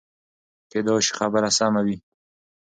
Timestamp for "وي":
1.85-1.97